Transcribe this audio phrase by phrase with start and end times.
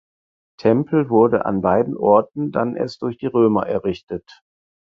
[0.57, 4.41] Tempel wurden an beiden Orten dann erst durch die Römer errichtet.